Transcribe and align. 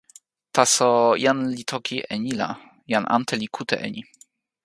taso, 0.55 0.89
jan 1.23 1.39
li 1.55 1.63
toki 1.71 1.97
e 2.13 2.15
ni 2.23 2.31
la, 2.39 2.49
jan 2.91 3.05
ante 3.15 3.33
li 3.41 3.47
kute 3.55 3.75
e 3.85 3.87
ni. 3.95 4.01